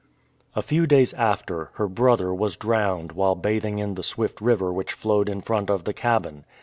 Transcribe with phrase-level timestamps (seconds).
[0.55, 4.73] A few days after, her brother was drowned while bath ing in the swift river
[4.73, 6.43] which flowed in front of the cabin.